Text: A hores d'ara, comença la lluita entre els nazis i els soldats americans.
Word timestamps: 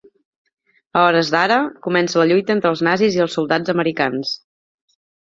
A 1.01 1.01
hores 1.09 1.27
d'ara, 1.35 1.57
comença 1.87 2.19
la 2.21 2.25
lluita 2.31 2.53
entre 2.55 2.71
els 2.71 2.81
nazis 2.87 3.19
i 3.19 3.21
els 3.27 3.37
soldats 3.39 3.75
americans. 3.75 4.33